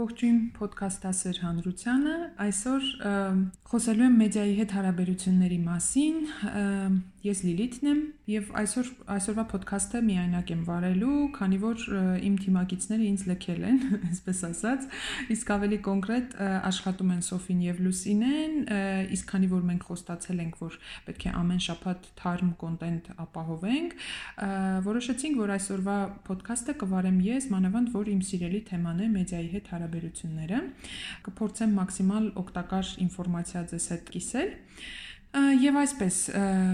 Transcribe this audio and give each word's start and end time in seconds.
Ողջույն 0.00 0.36
ոդքասթասեր 0.56 1.38
հանրությանը։ 1.44 2.12
Այսօր 2.44 2.84
խոսելու 3.70 4.04
եմ 4.06 4.14
մեդիայի 4.20 4.54
հետ 4.60 4.70
հարաբերությունների 4.76 5.58
մասին։ 5.66 6.20
Ես 7.20 7.40
Լիլիթն 7.44 7.88
եմ 7.90 7.98
եւ 8.30 8.46
այսօր 8.56 8.86
այսօրվա 9.12 9.42
ոդքասթը 9.50 10.00
միայնակ 10.06 10.50
եմ 10.54 10.60
վարելու, 10.64 11.16
քանի 11.36 11.58
որ 11.60 11.82
իմ 12.24 12.36
թիմակիցները 12.40 13.04
ինձ 13.10 13.24
լքել 13.28 13.66
են, 13.70 13.80
այսպես 14.08 14.40
ասած, 14.48 14.86
իսկ 15.34 15.52
ավելի 15.52 15.78
կոնկրետ 15.84 16.36
աշխատում 16.70 17.12
են 17.12 17.20
Սոֆին 17.26 17.60
եւ 17.66 17.82
Լուսինեն, 17.84 18.56
իսկ 19.18 19.28
քանի 19.34 19.50
որ 19.52 19.66
մենք 19.68 19.84
խոստացել 19.90 20.40
ենք, 20.46 20.56
որ 20.64 20.78
պետք 21.10 21.26
է 21.28 21.34
ամեն 21.40 21.60
շաբաթ 21.66 22.08
թարմ 22.22 22.54
կոնտենտ 22.64 23.12
ապահովենք, 23.26 23.94
որոշեցինք, 24.88 25.40
որ 25.44 25.54
այսօրվա 25.60 25.98
ոդքասթը 26.30 26.76
կվարեմ 26.80 27.20
ես, 27.28 27.50
մանավանդ 27.52 27.94
որ 28.00 28.10
իմ 28.16 28.24
սիրելի 28.30 28.62
թեման 28.70 29.04
է 29.04 29.12
մեդիայի 29.20 29.52
հետ 29.60 29.70
հարաբերությունները։ 29.74 30.64
Կփորձեմ 31.28 31.78
մաքսիմալ 31.80 32.32
օգտակար 32.40 32.96
ինֆորմացիա 33.04 33.64
ձեզ 33.74 33.88
հետ 33.94 34.12
կիսել։ 34.16 34.52
Եվ 35.30 35.76
այսպես, 35.78 36.16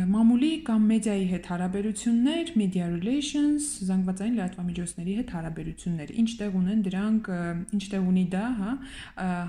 մամուլի 0.09 0.49
կամ 0.65 0.85
մեդիայի 0.89 1.25
հետ 1.29 1.49
հարաբերություններ, 1.53 2.53
media 2.57 2.87
relations, 2.89 3.67
զանգվածային 3.85 4.39
լրատվամիջոցների 4.39 5.17
հետ 5.19 5.33
հարաբերություններ, 5.37 6.13
ինչ 6.23 6.31
տեղ 6.41 6.57
ունեն 6.63 6.85
դրանք, 6.87 7.29
ինչ 7.77 7.83
տեղ 7.93 8.07
ունի 8.13 8.23
դա, 8.33 8.45
հա, 8.61 8.77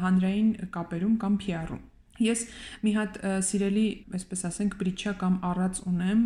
հանրային 0.04 0.50
կապերում 0.76 1.16
կամ 1.24 1.40
PR-ում։ 1.46 1.86
Ես 2.28 2.44
մի 2.84 2.94
հատ 2.98 3.18
սիրելի, 3.48 3.86
այսպես 4.18 4.44
ասենք, 4.50 4.78
բրիչա 4.82 5.16
կամ 5.24 5.40
առած 5.54 5.82
ունեմ, 5.88 6.22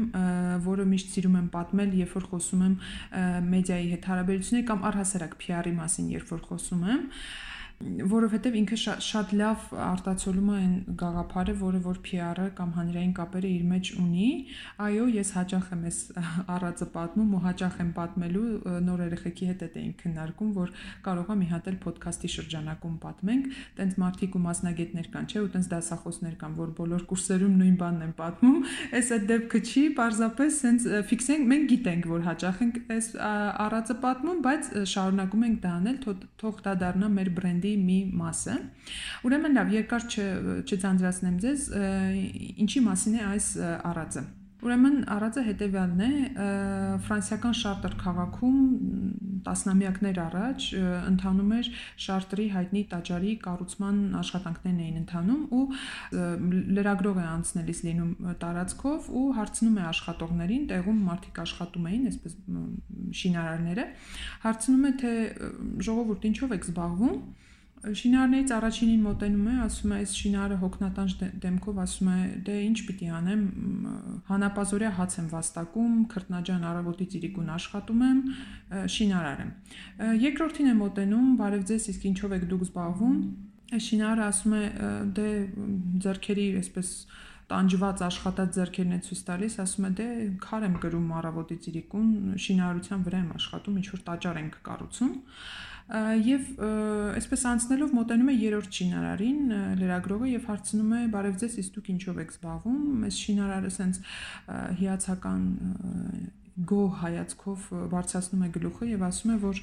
որը 0.66 0.90
միշտ 0.96 1.14
սիրում 1.14 1.38
եմ 1.38 1.48
պատմել, 1.54 1.96
երբ 2.02 2.18
որ 2.18 2.28
խոսում 2.32 2.66
եմ 2.66 2.76
մեդիայի 3.52 3.90
հետ 3.94 4.10
հարաբերությունների 4.10 4.68
կամ 4.72 4.86
առհասարակ 4.90 5.40
PR-ի 5.44 5.74
մասին, 5.78 6.12
երբ 6.16 6.32
որ 6.32 6.46
խոսում 6.48 6.86
եմ, 6.96 7.04
որովհետև 8.12 8.56
ինքը 8.62 8.78
շատ, 8.82 9.04
շատ 9.06 9.32
լավ 9.40 9.66
արտացոլում 9.86 10.50
է 10.52 10.56
այն 10.62 10.74
գաղափարը, 11.02 11.54
որը 11.62 11.80
որ 11.86 12.00
PR-ը 12.06 12.46
կամ 12.58 12.72
հանրային 12.78 13.14
կապերը 13.18 13.50
իր 13.52 13.64
մեջ 13.72 13.92
ունի։ 14.02 14.28
Այո, 14.86 15.06
ես 15.16 15.32
հաճախ 15.38 15.70
եմ 15.76 15.84
այս 15.90 16.00
առածը 16.56 16.88
պատմում 16.96 17.32
ու 17.32 17.42
հաճախ 17.46 17.80
եմ 17.82 17.92
պատմելու 17.98 18.46
նոր 18.88 19.04
երեխեքի 19.06 19.50
հետ 19.52 19.64
այդ 19.66 19.78
էինք 19.82 20.02
քննարկում, 20.02 20.52
որ 20.58 20.74
կարող 21.08 21.32
է 21.32 21.38
մի 21.42 21.48
հատ 21.52 21.70
էլ 21.72 21.78
ոդքասթի 21.86 22.32
շրջանակում 22.36 22.96
պատմենք, 23.02 23.50
տենց 23.82 23.98
մարդիկ 24.02 24.38
ու 24.38 24.44
մասնագետներ 24.46 25.10
կան, 25.12 25.28
չէ՞, 25.32 25.42
ու 25.42 25.52
տենց 25.56 25.70
դասախոսներ 25.72 26.36
կան, 26.42 26.56
որ 26.62 26.74
բոլոր 26.82 27.06
կուրսերում 27.12 27.56
նույն 27.62 27.76
բանն 27.82 28.06
են 28.06 28.14
պատմում։ 28.22 28.60
Այս 29.02 29.12
այդ 29.16 29.26
դեպքը 29.32 29.62
չի, 29.72 29.84
parzapes 29.98 30.60
սենց 30.62 30.88
ֆիքսենք, 31.12 31.48
մենք 31.52 31.68
գիտենք, 31.72 32.08
որ 32.12 32.26
հաճախ 32.28 32.62
ենք 32.66 32.80
այս 32.92 33.08
առածը 33.22 33.96
պատմում, 34.06 34.42
բայց 34.46 34.72
շարունակում 34.92 35.46
ենք 35.48 35.62
դա 35.62 35.72
անել, 35.82 36.00
թող 36.42 36.62
դա 36.66 36.74
դառնա 36.82 37.12
մեր 37.12 37.32
բրենդի 37.38 37.71
ոլորտի 37.72 37.78
մի 37.86 38.00
մասը։ 38.18 38.58
Ուրեմն 39.28 39.58
լավ, 39.58 39.74
երկար 39.78 40.06
չձանձրացնեմ 40.68 41.40
ձեզ, 41.42 41.66
ինչի 42.66 42.86
մասին 42.88 43.18
է 43.18 43.26
այս 43.32 43.50
առածը։ 43.92 44.24
Ուրեմն 44.62 44.98
առածը 45.10 45.42
հետեւյալն 45.48 46.02
է 46.06 46.10
ֆրանսիական 47.02 47.56
շարտեր 47.58 47.96
քաղաքում 47.98 48.58
տասնամյակներ 49.48 50.20
առաջ 50.22 50.68
ընթանում 50.82 51.54
էր 51.58 51.70
շարտրի 52.06 52.46
հայտնի 52.54 52.84
տաճարի 52.92 53.34
կառուցման 53.48 54.04
աշխատանքներն 54.22 54.84
էին 54.86 55.00
ընթանում 55.02 55.42
ու 55.58 55.64
լրագրող 56.78 57.18
է 57.18 57.26
անցնելիս 57.32 57.82
լինում 57.90 58.14
տարածքով 58.46 59.10
ու 59.18 59.26
հարցնում 59.42 59.82
է 59.82 59.86
աշխատողներին, 59.90 60.68
տեղում 60.72 61.04
մարդիկ 61.10 61.42
աշխատում 61.42 61.92
էին, 61.92 62.08
այսպես 62.12 62.38
շինարարները, 63.22 63.88
հարցնում 64.46 64.86
է 64.92 64.94
թե 65.02 65.16
ժողովուրդ 65.90 66.30
ինչով 66.32 66.60
եք 66.62 66.70
զբաղվում 66.70 67.18
Շինարներից 67.82 68.52
առաջինին 68.54 69.06
մոտենում 69.08 69.46
է, 69.50 69.54
ասում 69.66 69.94
է, 69.94 70.00
այս 70.02 70.12
շինարը 70.20 70.58
հոգնատանջ 70.62 71.14
դեմքով 71.42 71.80
ասում 71.82 72.10
է, 72.12 72.18
դե 72.46 72.58
ինչ 72.62 72.76
պիտի 72.90 73.08
անեմ, 73.18 73.42
հանապազորյա 74.28 74.92
հաց 75.00 75.16
եմ 75.18 75.30
վաստակում, 75.32 75.96
քրտնաջան 76.14 76.68
առավոտից 76.72 77.16
իրիկուն 77.22 77.50
աշխատում 77.58 78.04
եմ, 78.06 78.20
շինարար 78.98 79.42
եմ։ 79.42 79.52
Երկրորդին 80.22 80.70
է 80.70 80.76
մոտենում, 80.82 81.34
բարև 81.42 81.66
ձեզ, 81.72 81.90
իսկ 81.96 82.06
ինչով 82.12 82.38
եք 82.38 82.46
դուք 82.54 82.64
զբաղվում։ 82.70 83.18
շինարը 83.82 84.24
ասում 84.30 84.54
է, 84.62 84.64
դե 85.18 85.28
ձերքերի 86.06 86.48
այսպես 86.62 86.88
տանջված 87.52 88.02
աշխատած 88.06 88.54
ձեռքերն 88.56 88.96
է 88.96 89.00
ցույց 89.08 89.22
տալիս, 89.28 89.56
ասում 89.64 89.88
է 89.88 89.92
դե 89.98 90.08
քար 90.44 90.66
եմ 90.68 90.76
գրում 90.86 91.10
առավոտից 91.20 91.68
իրիկուն, 91.72 92.12
շինարարության 92.46 93.02
վրա 93.08 93.22
եմ 93.22 93.34
աշխատում, 93.42 93.80
ինչ 93.82 93.88
որ 93.92 94.04
տաճար 94.08 94.40
ենք 94.42 94.56
կառուցում 94.68 95.12
եւ 95.92 96.52
այսպես 97.20 97.42
անցնելով 97.52 97.96
մոտենում 97.98 98.30
է 98.32 98.36
երրորդ 98.40 98.78
շինարարին 98.80 99.42
լրագրողը 99.82 100.30
եւ 100.32 100.46
հարցնում 100.52 100.94
է 100.98 101.02
բարև 101.16 101.40
ձեզ 101.42 101.58
իսկ 101.64 101.74
դուք 101.78 101.90
ինչով 101.96 102.22
եք 102.24 102.36
զբաղվում 102.36 103.08
այս 103.10 103.18
շինարարը 103.26 103.72
սենց 103.78 104.00
հիացական 104.82 105.50
գոհ 106.68 106.98
հայացքով 107.02 107.68
բարձրացնում 107.92 108.42
է 108.46 108.50
գլուխը 108.56 108.88
եւ 108.92 109.04
ասում 109.08 109.32
է, 109.32 109.36
որ 109.42 109.62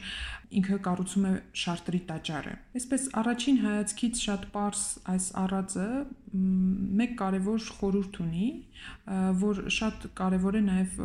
ինքը 0.58 0.78
կառուցում 0.86 1.26
է 1.28 1.32
շարտրի 1.62 2.00
տաճարը։ 2.08 2.54
Այսպես 2.78 3.04
առաջին 3.22 3.58
հայացքից 3.64 4.22
շատ 4.24 4.46
པարս 4.48 4.84
այս 5.14 5.26
առածը 5.42 5.88
մեկ 7.02 7.12
կարևոր 7.20 7.68
խորհուրդ 7.78 8.18
ունի, 8.24 8.48
որ 9.44 9.62
շատ 9.78 10.08
կարևոր 10.18 10.58
է 10.58 10.62
նաև 10.68 10.98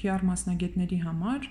PR 0.00 0.26
մասնագետների 0.30 1.00
համար, 1.08 1.50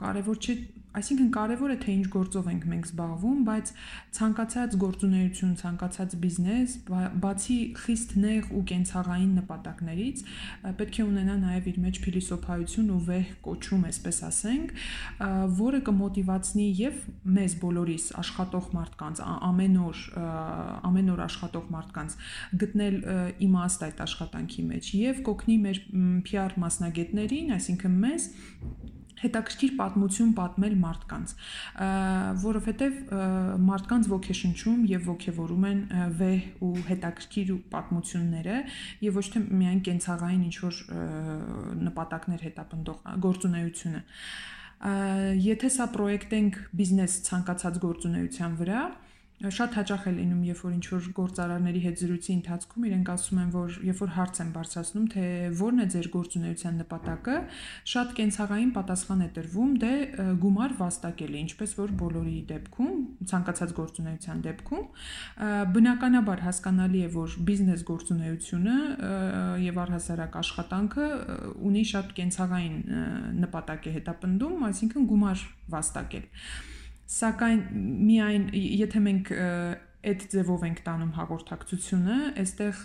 կարևոր 0.00 0.40
չէ 0.40 0.56
Այսինքն 0.96 1.28
կարևոր 1.34 1.72
է 1.74 1.76
թե 1.82 1.94
ինչ 1.96 2.06
գործով 2.14 2.46
ենք 2.52 2.62
մենք 2.72 2.86
զբաղվում, 2.88 3.40
բայց 3.46 3.72
ցանկացած 4.16 4.76
գործունեություն, 4.80 5.50
ցանկացած 5.60 6.14
բիզնես, 6.22 6.76
բացի 7.24 7.58
խիստ 7.82 8.14
նեղ 8.22 8.48
ու 8.56 8.62
կենցաղային 8.70 9.34
նպատակներից, 9.40 10.22
պետք 10.80 10.96
է 10.96 11.06
ունենա 11.06 11.36
նաև 11.42 11.68
իր 11.72 11.80
մեջ 11.84 12.00
փիլիսոփայություն 12.06 12.88
ու 12.96 13.00
վեհ 13.10 13.34
կոչում, 13.44 13.84
այսպես 13.90 14.20
ասենք, 14.30 14.74
որը 15.60 15.82
կմոտիվացնի 15.90 16.66
եւ 16.80 17.04
մեզ 17.36 17.56
բոլորիս 17.60 18.08
աշխատող 18.24 18.72
մարդկանց 18.76 19.22
ամեն 19.36 19.78
օր 19.84 20.02
ամեն 20.86 21.12
օր 21.12 21.24
աշխատող 21.26 21.70
մարդկանց 21.76 22.18
գտնել 22.64 22.98
իմաստ 23.46 23.86
այդ 23.90 24.04
աշխատանքի 24.06 24.66
մեջ 24.72 24.92
եւ 24.96 25.22
կօգնի 25.28 25.56
մեր 25.66 25.80
PR 26.30 26.56
մասնագետներին, 26.62 27.52
այսինքն 27.56 27.98
մեզ 28.06 28.30
հետաքրքիր 29.22 29.72
պատմություն 29.78 30.32
պատմել 30.36 30.74
մարդկանց, 30.82 31.34
որովհետև 32.42 32.98
մարդկանց 33.66 34.10
ոգեշնչում 34.12 34.82
եւ 34.92 35.08
ոգեվորում 35.10 35.64
են 35.70 35.80
վեհ 36.20 36.66
ու 36.66 36.72
հետաքրքիր 36.90 37.54
պատմությունները 37.72 38.58
եւ 39.06 39.18
ոչ 39.20 39.26
թե 39.36 39.42
միայն 39.62 39.80
կենցաղային 39.88 40.44
ինչ 40.50 40.56
որ 40.66 40.82
նպատակներ 41.86 42.46
հետապնդող 42.50 43.00
գործունեությունը։ 43.26 44.04
Եթե 45.46 45.68
սա 45.72 45.86
պրոյեկտենք 45.96 46.56
բիզնես 46.76 47.12
ցանկացած 47.26 47.78
գործունեության 47.80 48.56
վրա, 48.60 48.80
շատ 49.36 49.74
հաճախ 49.76 50.04
է 50.08 50.12
լինում, 50.16 50.44
երբ 50.48 50.60
որ 50.64 50.74
ինչ 50.76 50.86
որ 50.88 51.06
գործարարների 51.16 51.80
հետ 51.84 51.98
զրույցի 52.00 52.30
ընթացքում 52.36 52.84
իրենք 52.88 53.08
ասում 53.12 53.40
են, 53.42 53.48
որ 53.52 53.74
երբ 53.84 53.98
որ 54.00 54.12
հարց 54.16 54.38
են 54.40 54.52
բարձրացնում, 54.56 55.08
թե 55.12 55.24
ո՞րն 55.52 55.82
է 55.84 55.86
ձեր 55.92 56.06
գործունեության 56.14 56.78
նպատակը, 56.80 57.34
շատ 57.92 58.14
կենցաղային 58.16 58.70
պատասխան 58.76 59.20
է 59.20 59.28
տրվում, 59.36 59.74
դե 59.82 59.92
գումար 60.40 60.76
վաստակելը, 60.80 61.36
ինչպես 61.44 61.74
որ 61.76 61.92
բոլորի 62.00 62.36
դեպքում, 62.48 62.94
ցանկացած 63.28 63.74
գործունեության 63.76 64.40
դեպքում, 64.46 64.86
բնականաբար 65.76 66.44
հասկանալի 66.46 67.02
է, 67.04 67.10
որ 67.16 67.36
բիզնես 67.50 67.84
գործունեությունը 67.92 68.78
եւ 69.66 69.82
առհասարակ 69.84 70.40
աշխատանքը 70.40 71.10
ունի 71.68 71.84
շատ 71.92 72.16
կենցաղային 72.16 72.80
նպատակ 73.44 73.90
է 73.92 73.94
հետապնդում, 74.00 74.64
այսինքն 74.70 75.10
գումար 75.12 75.44
վաստակել 75.76 76.26
Սակայն 77.06 77.60
միայն 78.06 78.46
եթե 78.52 79.00
մենք 79.04 79.28
այդ 80.06 80.26
ձևով 80.32 80.66
ենք 80.66 80.82
տանում 80.86 81.12
հաղորդակցությունը, 81.16 82.18
այստեղ 82.42 82.84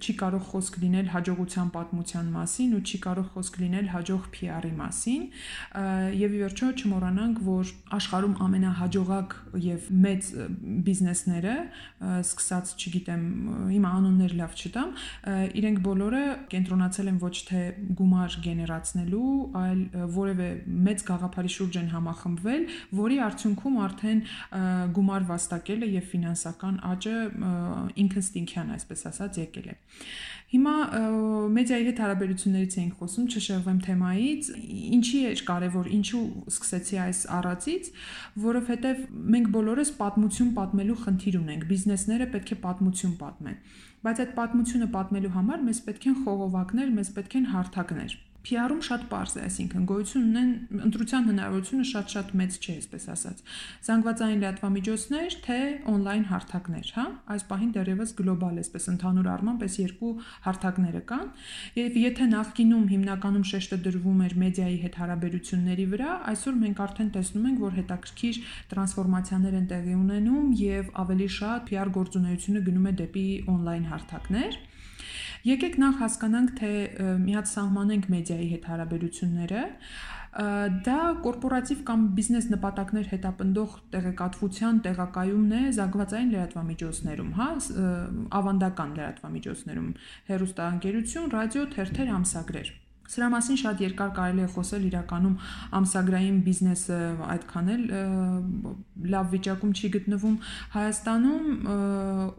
չի 0.00 0.14
կարող 0.20 0.44
խոսք 0.50 0.76
լինել 0.80 1.08
հաջողության 1.12 1.70
պատմության 1.74 2.28
մասին 2.32 2.70
ու 2.76 2.80
չի 2.80 2.98
կարող 3.04 3.26
խոսք 3.34 3.56
լինել 3.60 3.88
հաջող 3.92 4.28
PR-ի 4.34 4.70
մասին 4.78 5.22
եւ 6.20 6.36
ի 6.36 6.40
վերջո 6.40 6.68
չմոռանանք 6.80 7.40
որ 7.44 7.72
աշխարհում 7.98 8.36
ամենահաջողակ 8.46 9.36
եւ 9.66 9.88
մեծ 10.06 10.30
բիզնեսները 10.86 11.56
սկսած 12.20 12.72
չգիտեմ 12.80 13.24
հիմա 13.74 13.90
անուններ 14.00 14.36
լավ 14.40 14.56
չտամ 14.60 14.94
իրենք 15.60 15.82
բոլորը 15.86 16.24
կենտրոնացել 16.54 17.10
են 17.10 17.20
ոչ 17.20 17.36
թե 17.50 17.62
գումար 18.00 18.38
գեներացնելու 18.48 19.34
այլ 19.60 19.82
որևէ 20.16 20.48
մեծ 20.88 21.04
գաղափարի 21.10 21.52
շուրջ 21.56 21.80
են 21.80 21.92
համախմբվել 21.94 22.66
որի 23.00 23.20
արդյունքում 23.28 23.78
արդեն 23.90 24.24
գումար 24.96 25.28
վաստակելը 25.30 25.90
եւ 26.00 26.10
ֆինանսա 26.10 26.49
տնտեսական 26.50 26.78
աճը 26.90 27.14
ինքնստինքյան, 28.00 28.70
այսպես 28.74 29.02
ասած, 29.10 29.38
եկել 29.40 29.68
է։ 29.70 29.74
Հիմա 30.50 30.74
մեդիայի 31.54 31.84
հետ 31.86 32.00
հարաբերություններից 32.02 32.76
էինք 32.80 32.94
խոսում, 33.00 33.26
չշեղվեմ 33.30 33.78
թեմայից։ 33.86 34.48
Ինչի 34.98 35.20
է 35.30 35.34
կարևոր, 35.50 35.90
ինչու 35.98 36.22
սկսեցի 36.50 36.98
այս 37.04 37.20
առածից, 37.38 37.90
որովհետև 38.46 39.04
մենք 39.36 39.52
բոլորս 39.54 39.92
պատմություն 40.00 40.50
պատմելու 40.58 40.98
խնդիր 41.04 41.38
ունենք։ 41.40 41.68
Բիզնեսները 41.70 42.30
պետք 42.34 42.50
է 42.50 42.58
պատմություն 42.66 43.14
պատմեն։ 43.20 43.62
Բայց 44.00 44.24
այդ 44.24 44.34
պատմությունը 44.40 44.90
պատմելու 44.96 45.34
համար 45.36 45.64
մեզ 45.70 45.84
պետք 45.86 46.10
են 46.10 46.18
խողովակներ, 46.24 46.92
մեզ 46.98 47.14
պետք 47.20 47.38
են 47.40 47.48
հարթակներ։ 47.54 48.18
PR-ում 48.40 48.80
շատ 48.86 49.02
པարզ 49.10 49.32
է, 49.36 49.40
այսինքն 49.46 49.86
գոյություն 49.90 50.22
ունեն 50.30 50.52
ընտրության 50.86 51.26
հնարավորությունը 51.28 51.86
շատ-շատ 51.90 52.30
մեծ 52.40 52.54
չէ, 52.60 52.74
այսպես 52.80 53.04
ասած։ 53.14 53.42
Զանգվածային 53.88 54.40
լրատվամիջոցներ, 54.40 55.36
թե 55.44 55.58
on-line 55.92 56.26
հարթակներ, 56.30 56.92
հա։ 56.96 57.04
Այս 57.34 57.44
պահին 57.50 57.74
դեռևս 57.76 58.14
գլոբալ 58.20 58.60
էսպես 58.64 58.88
ընդհանուր 58.94 59.28
առմամբ 59.34 59.64
այս 59.66 59.76
երկու 59.80 60.12
հարթակները 60.46 61.02
կան։ 61.10 61.26
Եվ 61.80 62.00
եթե 62.00 62.28
նախկինում 62.30 62.88
հիմնականում 62.94 63.46
շեշտը 63.50 63.80
դրվում 63.90 64.24
էր 64.24 64.34
մեդիայի 64.40 64.78
հետ 64.84 64.98
հարաբերությունների 65.00 65.86
վրա, 65.92 66.16
այսօր 66.32 66.58
մենք 66.64 66.82
արդեն 66.86 67.12
տեսնում 67.20 67.46
ենք, 67.50 67.60
որ 67.60 67.76
հետաքրքիր 67.80 68.40
տրանսֆորմացիաներ 68.72 69.60
են 69.60 69.70
տեղի 69.74 69.94
ունենում 70.00 70.50
եւ 70.64 70.90
ավելի 71.04 71.30
շատ 71.40 71.70
PR 71.70 71.94
գործունեությունը 72.00 72.64
գնում 72.70 72.90
է 72.90 72.96
դեպի 73.04 73.28
on-line 73.50 73.90
հարթակներ 73.90 74.60
Եկեք 75.48 75.76
նախ 75.80 76.00
հասկանանք, 76.04 76.50
թե 76.60 76.70
մի 77.24 77.36
հատ 77.38 77.50
սահմանենք 77.50 78.08
մեդիայի 78.12 78.48
հետ 78.50 78.66
հարաբերությունները 78.70 79.62
դա 80.86 80.96
կորպորատիվ 81.24 81.80
կամ 81.88 82.02
բիզնես 82.14 82.44
նպատակներ 82.52 83.08
հետապնդող 83.10 83.72
տեղեկատվության 83.94 84.76
տեղակայումն 84.84 85.56
է 85.58 85.62
զանգվածային 85.78 86.30
լրատվամիջոցներում, 86.34 87.32
հա, 87.40 87.48
ավանդական 88.38 88.94
լրատվամիջոցներում, 89.00 89.90
հեռուստաընկերություն, 90.30 91.34
ռադիո, 91.34 91.66
թերթեր, 91.74 92.14
ամսագրեր։ 92.20 92.72
Սրա 93.10 93.28
մասին 93.34 93.58
շատ 93.60 93.80
երկար 93.84 94.10
կարելի 94.16 94.44
է 94.44 94.48
խոսել 94.54 94.84
իրականում 94.90 95.36
ամսագրային 95.80 96.36
բիզնեսը 96.46 96.98
այդքան 97.34 97.70
էլ 97.74 97.82
լավ 99.14 99.26
վիճակում 99.34 99.72
չի 99.74 99.90
գտնվում 99.96 100.36
Հայաստանում 100.74 101.46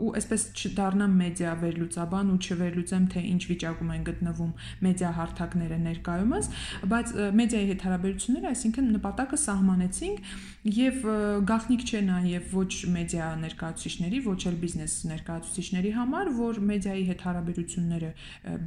ու 0.06 0.12
այսպես 0.22 0.46
չդառնամ 0.62 1.18
մեդիա 1.22 1.52
վերլուծաբան 1.62 2.32
ու 2.32 2.40
չվերլուծեմ 2.42 3.06
թե 3.12 3.24
ինչ 3.32 3.42
վիճակում 3.52 3.92
են 3.96 4.06
գտնվում 4.12 4.52
մեդիա 4.86 5.12
հարթակները 5.18 5.80
ներկայումս, 5.82 6.50
բայց 6.92 7.14
մեդիայի 7.42 7.68
հետ 7.72 7.86
հարաբերությունները, 7.88 8.52
այսինքն 8.52 8.90
նպատակը 8.96 9.40
սահմանեցինք 9.42 10.32
եւ 10.72 11.06
գաղտնիք 11.52 11.86
չէ 11.90 12.02
նաեւ 12.08 12.56
ոչ 12.56 12.72
մեդիա 12.96 13.28
ներկայացուցիչների, 13.42 14.20
ոչ 14.30 14.40
էլ 14.52 14.58
բիզնես 14.62 14.94
ներկայացուցիչների 15.12 15.92
համար, 15.98 16.32
որ 16.38 16.60
մեդիայի 16.72 17.06
հետ 17.12 17.24
հարաբերությունները 17.28 18.12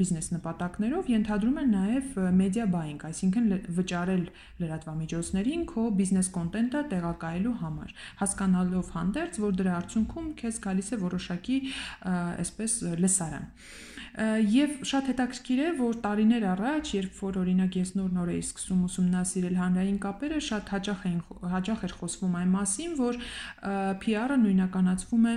բիզնես 0.01 0.31
նպատակներով 0.35 1.13
ենթադրում 1.15 1.61
են 1.65 1.75
նաեւ 1.75 1.94
նաև 1.95 2.35
media 2.35 2.67
buying, 2.67 3.01
այսինքն 3.07 3.49
վճարել 3.79 4.25
լրատվամիջոցներին 4.63 5.65
քո 5.71 5.87
բիզնես 6.01 6.31
կոնտենտը 6.35 6.85
տեղակայելու 6.93 7.57
համար, 7.63 7.97
հասկանալով 8.21 8.93
հանդերձ, 8.99 9.41
որ 9.47 9.59
դրա 9.63 9.79
արդյունքում 9.81 10.31
քեզ 10.43 10.61
գալիս 10.69 10.93
է 10.95 11.01
որոշակի 11.09 11.59
այսպես 12.15 12.79
լսարան։ 13.05 13.51
Եվ 14.15 14.75
շատ 14.87 15.09
հետաքրքիր 15.11 15.61
է, 15.61 15.69
որ 15.75 15.97
տարիներ 16.05 16.45
առաջ, 16.47 16.91
երբ 16.95 17.17
որ 17.19 17.39
օրինակ 17.41 17.79
ես 17.81 17.89
նոր-նոր 17.99 18.29
էի 18.31 18.43
սկսում 18.45 18.85
ուսումնասիրել 18.87 19.57
հանրային 19.59 19.97
կապերը, 20.05 20.39
շատ 20.49 20.71
հաճախ 20.71 21.01
էին 21.09 21.17
հաճախ 21.51 21.83
էր 21.89 21.95
խոսվում 21.99 22.37
այն 22.39 22.53
մասին, 22.55 22.95
որ 23.01 23.19
PR-ը 24.05 24.37
նույնականացվում 24.45 25.27
է 25.27 25.35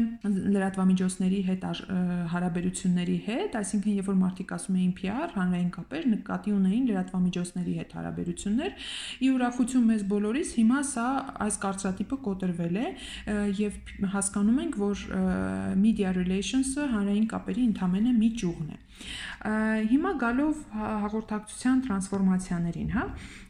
լրատվամիջոցների 0.54 1.42
հետ 1.50 1.66
հարաբերությունների 2.38 3.18
հետ, 3.26 3.58
այսինքն 3.58 3.98
երբ 3.98 4.12
որ 4.14 4.20
մարդիկ 4.22 4.54
ասում 4.62 4.78
էին 4.78 4.94
PR, 5.02 5.28
հանրային 5.42 5.72
կապեր, 5.74 6.08
նկատի 6.14 6.47
ունեին 6.56 6.88
լրատվամիջոցների 6.92 7.76
հետ 7.82 7.96
հարաբերություններ։ 7.98 8.88
Ի 9.18 9.32
ուրախություն 9.38 9.88
մեզ 9.92 10.04
բոլորիս 10.14 10.50
հիմա 10.58 10.82
սա 10.92 11.08
այս 11.48 11.60
կարծրատիպը 11.68 12.20
կոտրվել 12.28 12.82
է 12.82 12.88
եւ 13.62 13.80
հասկանում 14.16 14.60
ենք, 14.68 14.82
որ 14.88 15.06
media 15.84 16.16
relations-ը 16.18 16.92
հանրային 16.98 17.32
կապերի 17.36 17.64
ընդամենը 17.72 18.18
մի 18.18 18.30
ճյուղն 18.42 18.76
է։ 18.76 18.82
Հիմա 19.48 20.12
գալով 20.22 20.62
հաղորդակցության 20.78 21.82
տրանսֆորմացիաներին, 21.86 22.88
հա, 22.96 23.04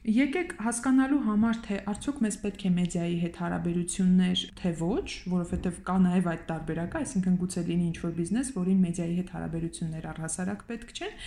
եկեք 0.07 0.51
հասկանալու 0.65 1.19
համար, 1.25 1.59
թե 1.67 1.77
արդյոք 1.91 2.19
մեզ 2.25 2.37
պետք 2.43 2.65
է 2.67 2.71
մեդիայի 2.77 3.15
հետ 3.23 3.39
հարաբերություններ, 3.41 4.43
թե 4.59 4.71
ոչ, 4.81 5.07
որովհետև 5.31 5.79
կա 5.87 5.95
նաև 6.03 6.29
այդ 6.31 6.43
տարբերակը, 6.51 7.01
այսինքն 7.07 7.37
գուցե 7.41 7.63
լինի 7.67 7.87
ինչ-որ 7.87 8.13
բիզնես, 8.17 8.51
որին 8.57 8.83
մեդիայի 8.87 9.15
հետ 9.17 9.31
հարաբերություններ 9.37 10.07
առհասարակ 10.11 10.61
պետք 10.67 10.93
չեն։ 10.97 11.17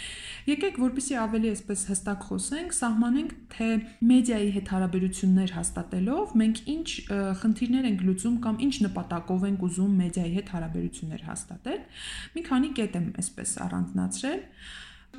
Եկեք, 0.50 0.80
որպեսզի 0.80 1.18
ավելի 1.20 1.50
այսպես 1.50 1.84
հստակ 1.90 2.24
խոսենք, 2.30 2.76
սահմանենք, 2.80 3.34
թե 3.50 3.68
մեդիայի 4.10 4.50
հետ 4.56 4.70
հարաբերություններ 4.70 5.54
հաստատելով 5.60 6.34
մենք 6.40 6.62
ինչ 6.70 6.88
խնդիրներ 7.40 7.88
ենք 7.90 8.04
լուծում 8.08 8.38
կամ 8.44 8.60
ինչ 8.64 8.74
նպատակով 8.86 9.46
ենք 9.50 9.64
ուզում 9.70 9.98
մեդիայի 10.00 10.32
հետ 10.40 10.52
հարաբերություններ 10.56 11.24
հաստատել։ 11.30 11.80
Մի 12.36 12.44
քանի 12.50 12.70
կետ 12.80 12.98
եմ 13.00 13.06
այսպես 13.20 13.54
առանձնացրել 14.10 14.40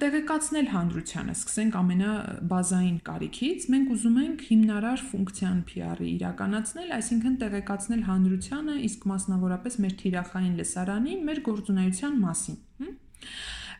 տեղեկացնել 0.02 0.68
հանրությանը, 0.72 1.34
սկսենք 1.36 1.74
ամենաբազային 1.78 3.00
կարիքից, 3.08 3.64
մենք 3.74 3.90
ուզում 3.92 4.20
ենք 4.22 4.44
հիմնարար 4.48 5.02
ֆունկցիան 5.12 5.58
PR-ը 5.68 6.06
իրականացնել, 6.12 6.94
այսինքն 6.96 7.34
տեղեկացնել 7.42 8.06
հանրությանը, 8.08 8.76
իսկ 8.88 9.08
մասնավորապես 9.12 9.78
մեր 9.84 9.96
թիրախային 10.02 10.56
լսարանին 10.62 11.26
մեր 11.28 11.42
գործունեության 11.52 12.16
մասին։ 12.24 12.58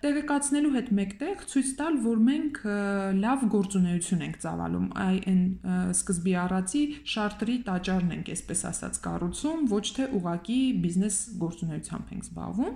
Տեղեկացնելու 0.02 0.74
հետ 0.74 0.88
մեկտեղ 0.98 1.42
ցույց 1.52 1.72
տալ, 1.78 1.98
որ 2.02 2.22
մենք 2.28 2.56
լավ 3.22 3.44
գործունեություն 3.54 4.24
ենք 4.28 4.40
ծավալում, 4.42 4.88
այն 5.02 5.44
սկզբի 5.94 6.34
առածի 6.42 6.82
շարտրի 7.14 7.58
տաճարն 7.70 8.16
ենք, 8.18 8.32
այսպես 8.36 8.64
ասած, 8.72 8.98
կառուցում, 9.06 9.68
ոչ 9.72 9.86
թե 9.98 10.08
ուղակի 10.18 10.62
բիզնես 10.86 11.20
գործունեությամբ 11.46 12.16
ենք 12.18 12.26
զբաղվում 12.32 12.74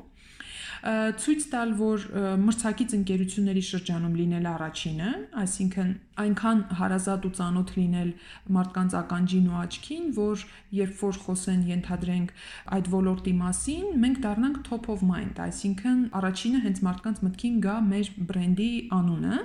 ցույց 0.83 1.45
տալ, 1.51 1.72
որ 1.80 2.06
մրցակից 2.42 2.95
ընկերությունների 2.98 3.63
շրջանում 3.69 4.16
լինել 4.19 4.48
առաջինը, 4.51 5.12
այսինքն 5.42 5.92
այնքան 6.25 6.63
հարազատ 6.80 7.27
ու 7.30 7.33
ծանոթ 7.39 7.74
լինել 7.75 8.10
մարդկանց 8.57 8.95
ականջին 9.01 9.50
ու 9.51 9.57
աչքին, 9.62 10.06
որ 10.19 10.45
երբ 10.80 11.04
որ 11.06 11.19
խոսեն 11.25 11.62
ենթադրենք 11.72 12.33
այդ 12.77 12.89
ոլորտի 12.95 13.36
մասին, 13.42 13.86
մենք 14.06 14.24
դառնանք 14.25 14.60
top 14.69 14.89
of 14.95 15.06
mind, 15.06 15.42
այսինքն 15.45 16.01
առաջինը 16.22 16.66
հենց 16.66 16.83
մարդկանց 16.89 17.24
մտքին 17.27 17.62
գա 17.66 17.77
մեր 17.92 18.12
բրենդի 18.31 18.72
անունը 19.00 19.39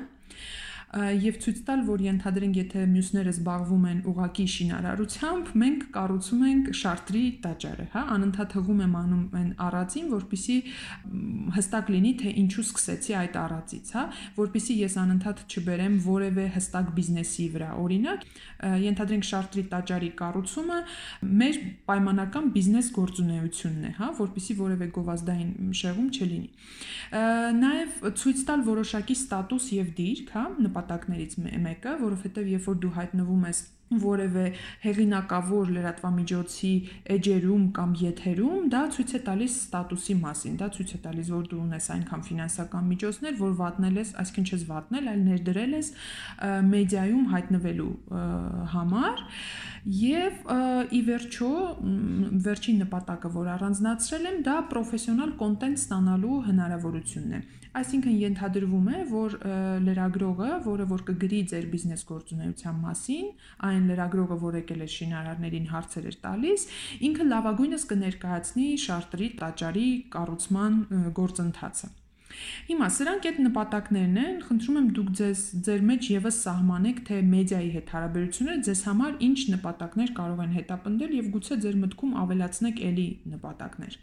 եւ 0.91 1.37
ցույց 1.39 1.59
տալ, 1.69 1.83
որ 1.87 2.01
ենթադրենք, 2.03 2.57
եթե 2.59 2.81
մյուսները 2.91 3.31
զբաղվում 3.31 3.85
են 3.91 3.99
ուղակի 4.11 4.47
շինարարությամբ, 4.51 5.51
մենք 5.63 5.85
կառուցում 5.95 6.41
ենք 6.51 6.71
շարտրի 6.81 7.23
տաճարը, 7.45 7.87
հա, 7.93 8.03
անընդհատ 8.17 8.57
հղում 8.59 8.81
եմ 8.87 8.97
անում 9.01 9.37
այն 9.41 9.53
առածին, 9.71 10.09
որpիսի 10.11 10.57
հստակ 11.55 11.93
լինի, 11.95 12.13
թե 12.21 12.33
ինչու 12.43 12.65
սկսեցի 12.67 13.15
այդ 13.21 13.39
առածից, 13.39 13.93
հա, 13.95 14.05
որpիսի 14.41 14.77
ես 14.81 14.97
անընդհատ 15.05 15.45
չբերեմ 15.47 15.95
որևէ 16.11 16.49
հստակ 16.59 16.91
բիզնեսի 16.99 17.47
վրա։ 17.55 17.71
Օրինակ, 17.87 18.27
ենթադրենք 18.91 19.31
շարտրի 19.31 19.65
տաճարի 19.71 20.11
կառուցումը 20.19 20.81
մեր 21.39 21.61
պայմանական 21.87 22.51
բիզնես 22.59 22.91
գործունեությունն 22.99 23.87
է, 23.87 23.93
հա, 24.01 24.11
որpիսի 24.19 24.59
որևէ 24.59 24.91
գովազդային 24.99 25.73
շեղում 25.81 26.11
չլինի։ 26.11 26.51
Նաև 27.61 27.97
ցույց 28.21 28.43
տալ 28.51 28.65
որոշակի 28.71 29.17
ստատուս 29.21 29.71
եւ 29.77 29.91
դիրք, 30.01 30.35
հա, 30.35 30.45
նպատակներից 30.81 31.37
մեկը, 31.67 31.99
որովհետեւ 32.07 32.57
երբ 32.57 32.67
որ 32.71 32.81
դու 32.81 32.97
հայտնվում 32.97 33.47
ես 33.51 33.61
որևէ 33.91 34.43
հեղինակավոր 34.85 35.71
լրատվամիջոցի 35.75 36.71
էջերում 37.11 37.65
կամ 37.75 37.95
եթերում, 38.01 38.69
դա 38.71 38.83
ցույց 38.95 39.15
է 39.19 39.21
տալիս 39.27 39.57
ստատուսի 39.65 40.15
մասին, 40.21 40.55
դա 40.61 40.69
ցույց 40.77 40.93
է 40.95 41.01
տալիս, 41.07 41.31
որ 41.35 41.49
դու 41.51 41.59
ունես 41.65 41.89
այնքան 41.97 42.23
ֆինանսական 42.29 42.87
միջոցներ, 42.93 43.35
որ 43.41 43.57
վատնել 43.61 43.99
ես, 43.99 44.13
այսինքն 44.23 44.47
չես 44.47 44.65
վատնել, 44.71 45.11
այլ 45.11 45.25
ներդրել 45.27 45.75
ես 45.75 45.91
մեդիայում 46.71 47.27
հայտնվելու 47.35 47.95
համար 48.79 49.25
եւ 49.99 50.53
ի 50.95 51.01
վերջո 51.11 51.55
վերջին 52.47 52.85
նպատակը, 52.87 53.33
որ 53.41 53.55
առանձնացրել 53.59 54.31
եմ, 54.31 54.39
դա 54.47 54.57
պրոֆեսիոնալ 54.71 55.35
կոնտենտ 55.41 55.83
ստանալու 55.83 56.39
հնարավորությունն 56.47 57.35
է։ 57.41 57.43
Այսինքն 57.71 58.15
ենթադրվում 58.19 58.87
է, 58.91 59.01
որ 59.11 59.35
լրագրողը, 59.87 60.49
որը 60.65 60.87
որ 60.91 61.05
կգրի 61.11 61.41
ձեր 61.53 61.69
բիզնես 61.75 62.03
գործունեության 62.09 62.81
մասին, 62.87 63.29
այն 63.69 63.87
լրագրողը, 63.93 64.39
որ 64.43 64.59
եկել 64.61 64.83
է 64.83 64.89
շինարարներին 64.97 65.71
հարցեր 65.71 66.11
էր 66.11 66.19
տալիս, 66.27 66.67
ինքը 67.11 67.29
լավագույնս 67.31 67.87
կներկայացնի 67.95 68.69
շարտրի 68.89 69.31
տաճարի 69.45 69.89
կառուցման 70.17 70.83
գործընթացը։ 71.21 71.95
Հիմա 72.71 72.87
սրանք 72.95 73.25
այդ 73.31 73.39
նպատակներն 73.45 74.19
են, 74.23 74.37
խնդրում 74.47 74.77
եմ 74.81 74.91
դուք 74.99 75.09
ձեզ 75.21 75.41
ձեր 75.67 75.81
մեջ 75.89 76.11
եւս 76.15 76.37
սահմանեք, 76.45 77.01
թե 77.09 77.19
մեդիայի 77.31 77.71
հետ 77.77 77.91
հարաբերությունները 77.95 78.63
ձեզ 78.69 78.83
համար 78.91 79.17
ինչ 79.27 79.41
նպատակներ 79.55 80.13
կարող 80.21 80.45
են 80.47 80.55
հետապնդել 80.59 81.17
եւ 81.19 81.33
գուցե 81.35 81.59
ձեր 81.65 81.81
մտքում 81.81 82.15
ավելացնեք 82.23 82.81
ելի 82.91 83.09
նպատակներ։ 83.35 83.99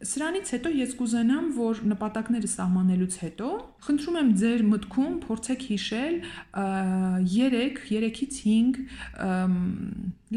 Սրանից 0.00 0.50
հետո 0.54 0.70
ես 0.72 0.92
կուզենամ, 0.96 1.48
որ 1.58 1.80
նպատակները 1.90 2.48
սահմանելուց 2.48 3.16
հետո 3.20 3.48
խնդրում 3.84 4.16
եմ 4.20 4.30
ձեր 4.40 4.62
մտքում 4.70 5.18
փորձեք 5.26 5.66
հիշել 5.70 6.16
3, 6.56 7.60
3-ից 7.82 8.38
5 8.46 8.80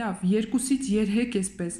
լավ, 0.03 0.25
2-ից 0.27 0.91
3 0.91 1.39
այսպես 1.39 1.79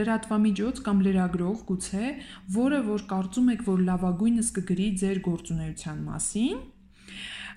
լրատվամիջոց 0.00 0.82
կամ 0.88 1.04
լրագրող 1.08 1.64
գուցե, 1.68 2.12
որը 2.56 2.80
որ 2.88 3.04
կարծում 3.12 3.52
եք, 3.58 3.66
որ 3.68 3.84
լավագույնս 3.92 4.52
կգրի 4.56 4.88
ձեր 5.04 5.20
գործունեության 5.28 6.06
մասին 6.08 6.64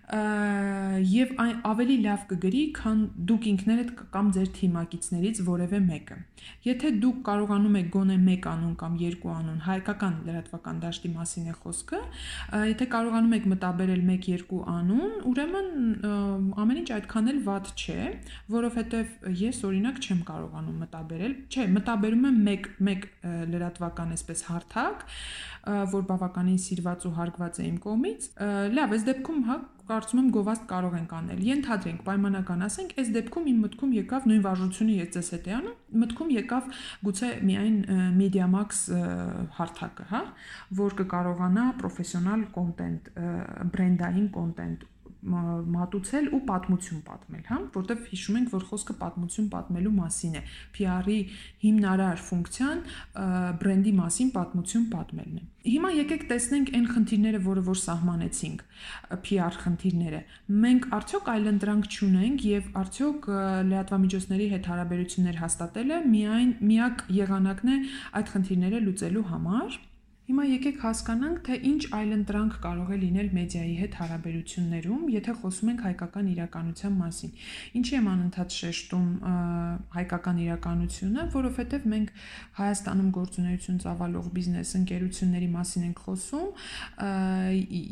եւ 0.05 1.31
այն 1.41 1.61
ավելի 1.65 1.95
լավ 2.03 2.25
կգրի, 2.29 2.61
քան 2.77 2.99
դուք 3.29 3.45
ինքներդ 3.51 3.91
կամ 4.13 4.27
ձեր 4.35 4.49
թիմակիցներից 4.57 5.39
որևէ 5.47 5.79
մեկը։ 5.85 6.17
Եթե 6.65 6.91
դուք 7.01 7.21
կարողանում 7.25 7.77
եք 7.79 7.89
գոնե 7.95 8.17
1 8.21 8.45
անուն 8.51 8.75
կամ 8.81 8.97
2 9.01 9.31
անուն 9.35 9.63
հայկական 9.65 10.19
լրատվական 10.27 10.81
դաշտի 10.85 11.11
մասին 11.15 11.49
է 11.49 11.55
խոսքը, 11.63 12.01
եթե 12.69 12.87
կարողանում 12.93 13.35
եք 13.39 13.47
մտաբերել 13.55 14.03
1-2 14.05 14.61
անուն, 14.75 15.15
ուրեմն 15.31 15.69
ամեն 16.65 16.81
ինչ 16.83 16.89
այդքան 16.99 17.31
էլ 17.33 17.41
վատ 17.49 17.71
չէ, 17.73 17.99
որովհետեւ 18.53 19.29
ես 19.41 19.63
օրինակ 19.65 20.01
չեմ 20.05 20.21
կարողանում 20.29 20.79
մտաբերել, 20.85 21.35
չէ, 21.49 21.67
մտաբերում 21.79 22.29
եմ 22.29 22.39
1 22.53 22.69
1 22.93 23.09
լրատվական 23.55 24.13
այսպես 24.15 24.45
հարթակ, 24.51 25.05
որ 25.65 26.03
բավականին 26.11 26.59
սիրված 26.61 27.05
ու 27.09 27.13
հարգված 27.15 27.59
է 27.61 27.63
իմ 27.65 27.77
կողմից։ 27.85 28.27
Լավ, 28.75 28.91
այս 28.95 29.05
դեպքում 29.09 29.39
հա 29.49 29.55
կարծում 29.95 30.21
եմ 30.21 30.29
գովաստ 30.35 30.65
կարող 30.69 30.95
ենք 30.99 31.13
անել։ 31.15 31.43
Ենթադրենք, 31.49 32.01
պայմանական 32.05 32.65
ասենք, 32.65 32.95
այս 32.99 33.11
դեպքում 33.15 33.49
իմ 33.51 33.61
մտքում 33.65 33.93
եկավ 33.95 34.27
նույն 34.29 34.43
վարժությունը 34.45 34.97
ես 34.99 35.13
ձեզ 35.15 35.29
հետ 35.35 35.47
անում, 35.55 35.77
մտքում 36.03 36.33
եկավ 36.35 36.67
գուցե 37.05 37.29
միայն 37.49 37.77
MediaMax 38.19 38.81
հարթակը, 39.59 40.09
հա, 40.11 40.21
որ 40.81 40.97
կկարողանա 40.99 41.65
պրոֆեսիոնալ 41.79 42.45
կոնտենտ, 42.59 43.09
բրենդային 43.75 44.29
կոնտենտ 44.35 44.91
մատուցել 45.25 46.29
ու 46.35 46.39
պատմություն 46.49 47.01
պատմել, 47.07 47.43
հա, 47.49 47.57
որտեվ 47.75 48.03
հիշում 48.11 48.37
ենք, 48.39 48.51
որ 48.55 48.65
խոսքը 48.69 48.95
պատմություն 49.01 49.49
պատմելու 49.55 49.93
մասին 49.95 50.35
է։ 50.35 50.43
PR-ի 50.75 51.17
հիմնարար 51.65 52.23
ֆունկցիան 52.29 52.83
բրենդի 53.63 53.93
մասին 53.99 54.31
պատմություն 54.35 54.85
պատմելն 54.93 55.39
է։ 55.41 55.45
Հիմա 55.65 55.89
եկեք 55.95 56.23
տեսնենք 56.29 56.67
այն 56.77 56.83
խնդիրները, 56.93 57.39
որը 57.45 57.61
որ 57.65 57.79
սահմանեցինք, 57.81 58.59
PR 59.25 59.55
խնդիրները։ 59.63 60.19
Մենք 60.65 60.85
արդյոք 60.99 61.31
այլընտրանք 61.33 61.89
չունենք 61.95 62.45
եւ 62.51 62.69
արդյոք 62.83 63.27
լրատվամիջոցների 63.71 64.51
հետ 64.53 64.69
հարաբերություններ 64.75 65.41
հաստատելը 65.41 65.99
միայն 66.13 66.53
միակ 66.69 67.03
եղանակն 67.17 67.73
է 67.73 67.81
այդ 68.21 68.31
խնդիրները 68.35 68.85
լուծելու 68.85 69.27
համար։ 69.33 69.81
Հիմա 70.25 70.43
եկեք 70.49 70.79
հասկանանք, 70.81 71.39
թե 71.45 71.55
ինչ 71.69 71.81
այլընտրանք 71.93 72.53
կարող 72.63 72.87
է 72.95 72.97
լինել 72.97 73.27
մեդիայի 73.35 73.73
հետ 73.77 73.97
հարաբերություններում, 73.99 75.01
եթե 75.13 75.33
խոսում 75.37 75.69
ենք 75.69 75.83
հայկական 75.85 76.29
իրականության 76.31 76.95
մասին։ 76.97 77.35
Ինչի 77.77 77.93
եմ 77.99 78.07
անընդհատ 78.09 78.55
շեշտում 78.55 79.11
հայկական 79.95 80.39
իրականությունը, 80.45 81.25
որովհետև 81.35 81.85
մենք 81.93 82.09
Հայաստանում 82.57 83.11
գործունեություն 83.19 83.77
ծավալող 83.85 84.31
բիզնես 84.33 84.71
ընկերությունների 84.81 85.49
մասին 85.53 85.85
ենք 85.85 86.01
խոսում։ 86.05 86.49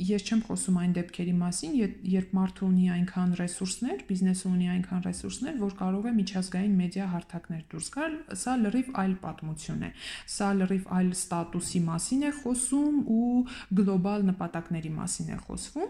Ես 0.09 0.25
չեմ 0.33 0.43
խոսում 0.49 0.81
այն 0.81 0.97
դեպքերի 0.97 1.35
մասին, 1.43 1.77
երբ 2.17 2.33
մարդը 2.33 2.65
ունի 2.65 2.89
այնքան 2.97 3.37
ռեսուրսներ, 3.43 4.03
բիզնեսը 4.09 4.45
ունի 4.53 4.67
այնքան 4.73 5.05
ռեսուրսներ, 5.05 5.55
որ 5.61 5.77
կարող 5.83 6.09
է 6.09 6.15
միջազգային 6.23 6.75
մեդիա 6.81 7.07
հարթակներ 7.13 7.63
դուրս 7.73 7.87
գալ։ 7.93 8.17
Սա 8.43 8.53
լրիվ 8.63 8.91
այլ 9.03 9.15
պատմություն 9.23 9.83
է։ 9.83 9.89
Սա 10.33 10.49
լրիվ 10.63 10.91
այլ 10.97 11.13
ստատուսի 11.13 11.83
մասին 11.83 12.22
մասին 12.23 12.29
է 12.29 12.31
խոսում 12.39 12.95
ու 13.13 13.45
գլոբալ 13.75 14.23
նպատակների 14.31 14.91
մասին 14.95 15.31
է 15.33 15.37
խոսվում։ 15.43 15.89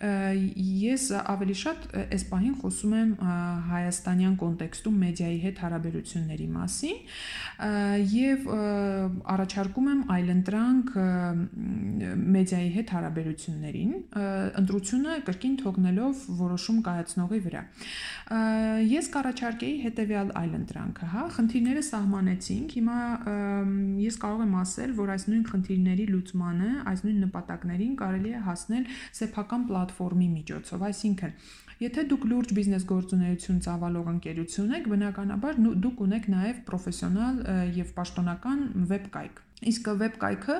Ես 0.00 1.02
ավելի 1.20 1.54
շատ 1.60 1.82
այս 2.00 2.22
պահին 2.30 2.54
խոսում 2.60 2.92
եմ 2.96 3.10
հայաստանյան 3.70 4.36
կոնտեքստում 4.40 5.00
մեդիայի 5.00 5.40
հետ 5.44 5.60
հարաբերությունների 5.60 6.46
մասին 6.54 6.96
եւ 8.14 8.46
առաջարկում 9.34 9.90
եմ 9.90 10.00
այլընտրանք 10.16 10.94
մեդիայի 12.36 12.70
հետ 12.76 12.94
հարաբերություններին, 12.96 13.92
ընտրությունը 14.60 15.18
կրկին 15.28 15.58
թողնելով 15.60 16.24
որոշում 16.40 16.80
կայացնողի 16.88 17.40
վրա։ 17.44 17.62
Ես 18.90 19.10
կառաջարկեի 19.10 19.76
հետեւյալ 19.84 20.32
այլընտրանքը, 20.40 21.10
հա, 21.12 21.26
խնդիրները 21.36 21.84
սահմանեցինք, 21.90 22.74
հիմա 22.80 22.98
ես 24.06 24.18
կարող 24.24 24.44
եմ 24.46 24.56
ասել, 24.64 24.96
որ 25.00 25.14
այս 25.16 25.24
նույն 25.30 25.46
խնդիրները 25.50 25.69
խնդիրների 25.70 26.04
լուծմանը, 26.10 26.68
այս 26.90 27.02
նույն 27.06 27.18
նպատակներին 27.24 27.92
կարելի 28.00 28.30
է 28.34 28.40
հասնել 28.46 28.86
սեփական 29.18 29.66
պլատֆորմի 29.70 30.28
միջոցով, 30.34 30.82
այսինքն 30.90 31.34
Եթե 31.80 32.02
դուք 32.10 32.24
լուրջ 32.28 32.50
բիզնես 32.56 32.82
գործունեություն 32.90 33.60
ծավալող 33.64 34.08
ընկերություն 34.14 34.74
եք, 34.80 34.88
բնականաբար 34.94 35.60
դուք 35.84 36.02
ունեք 36.06 36.26
նաև 36.34 36.64
պրոֆեսիոնալ 36.66 37.38
եւ 37.80 37.94
պաշտոնական 37.96 38.66
վեբ 38.90 39.06
կայք 39.14 39.46
Իսկ 39.60 39.88
վեբ 40.00 40.14
կայքը 40.20 40.54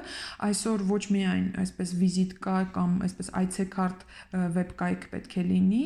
այսօր 0.45 0.83
ոչ 0.91 1.01
միայն 1.15 1.45
այսպես 1.63 1.93
վիզիտկա 2.01 2.57
կամ 2.75 2.97
այսպես 3.07 3.31
այցեքարտ 3.41 4.03
վեբ 4.57 4.75
կայք 4.83 5.07
պետք 5.15 5.37
է 5.41 5.45
լինի, 5.51 5.85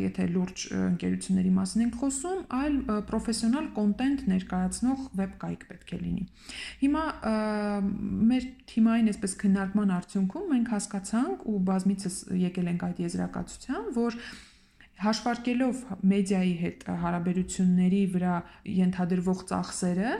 եթե 0.00 0.26
լուրջ 0.34 0.64
ընկերությունների 0.78 1.52
մասին 1.58 1.84
ենք 1.86 2.00
խոսում, 2.02 2.40
այլ 2.58 2.80
պրոֆեսիոնալ 3.12 3.70
կոնտենտ 3.78 4.26
ներկայացնող 4.34 5.06
վեբ 5.22 5.38
կայք 5.44 5.64
պետք 5.70 5.94
է 5.94 6.00
լինի։ 6.02 6.26
Հիմա 6.82 7.06
մեր 8.34 8.50
թիմային 8.74 9.10
այսպես 9.14 9.38
քննարկման 9.46 9.96
արդյունքում 10.00 10.52
մենք 10.58 10.74
հասկացանք 10.74 11.48
ու 11.52 11.58
բազմիցս 11.70 12.20
եկել 12.48 12.72
ենք 12.74 12.86
այդ 12.88 13.02
եզրակացության, 13.06 13.90
որ 13.98 14.22
հաշվարկելով 14.98 15.80
մեդիայի 16.10 16.54
հետ 16.58 16.80
հարաբերությունների 17.02 18.00
վրա 18.14 18.32
ենթադրվող 18.78 19.42
ծախսերը, 19.50 20.14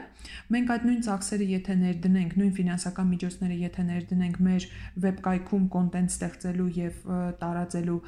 մենք 0.55 0.71
այդ 0.75 0.85
նույն 0.87 1.01
ծախսերը 1.07 1.47
եթե 1.49 1.75
ներդնենք, 1.81 2.35
նույն 2.39 2.53
ֆինանսական 2.59 3.09
միջոցները 3.09 3.57
եթե 3.59 3.85
ներդնենք 3.89 4.39
մեր 4.47 4.67
վեբկայքում 5.05 5.67
կոնտենտ 5.75 6.15
ստեղծելու 6.15 6.69
եւ 6.79 7.03
տարածելու 7.43 7.99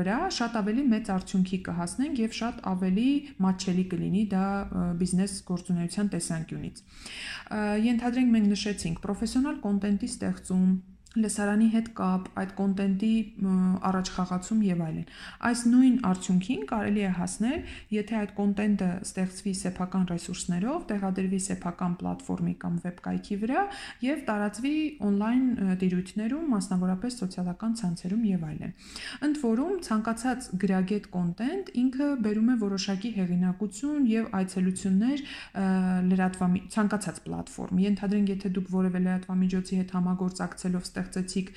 վրա, 0.00 0.18
շատ 0.40 0.58
ավելի 0.62 0.86
մեծ 0.96 1.12
արդյունքի 1.16 1.60
կհասնենք 1.68 2.24
եւ 2.24 2.36
շատ 2.40 2.66
ավելի 2.72 3.08
մատչելի 3.46 3.86
կլինի 3.92 4.26
դա 4.32 4.44
բիզնես 5.04 5.38
գործունեության 5.52 6.12
տեսանկյունից։ 6.16 6.84
Ենթադրենք 7.86 8.36
մենք 8.36 8.52
նշեցինք 8.56 9.00
պրոֆեսիոնալ 9.04 9.64
կոնտենտի 9.66 10.12
ստեղծում, 10.16 10.70
լսարանի 11.16 11.68
հետ 11.72 11.88
կապ, 11.96 12.26
այդ 12.40 12.50
կոնտենտի 12.60 13.12
առաջխաղացում 13.90 14.60
եւ 14.66 14.82
այլն։ 14.86 15.06
Այս 15.48 15.60
նույն 15.72 15.96
արդյունքին 16.10 16.62
կարելի 16.70 17.02
է 17.06 17.12
հասնել, 17.16 17.60
եթե 17.96 18.16
այդ 18.20 18.32
կոնտենտը 18.36 18.90
ստեղծվի 19.06 19.52
սեփական 19.60 20.04
ռեսուրսներով, 20.12 20.78
տեղադրվի 20.90 21.40
սեփական 21.46 21.96
պլատֆորմի 22.00 22.54
կամ 22.66 22.74
վեբկայքի 22.86 23.38
վրա 23.46 23.62
եւ 24.06 24.22
տարածվի 24.26 24.74
on-line 25.06 25.76
դիրույթներում, 25.82 26.46
մասնավորապես 26.56 27.18
սոցիալական 27.22 27.76
ցանցերում 27.80 28.24
եւ 28.26 28.46
այլն։ 28.50 28.74
Ընդ 29.26 29.40
որում, 29.46 29.74
ցանկացած 29.86 30.48
գրագետ 30.66 31.08
կոնտենտ 31.16 31.72
ինքը 31.86 32.08
բերում 32.26 32.50
է 32.52 32.56
որոշակի 32.66 33.10
հեղինակություն 33.16 34.06
եւ 34.10 34.28
այցելություններ 34.40 35.24
լրատվամի 36.10 36.62
ցանկացած 36.76 37.20
պլատֆորմ։ 37.26 37.80
Ենթադրենք, 37.86 38.32
եթե 38.36 38.52
դուք 38.56 38.70
որևէ 38.76 39.02
լրատվամիջոցի 39.06 39.80
հետ 39.80 39.94
համագործակցելով 39.96 40.88
ստեղծեցիք 41.06 41.52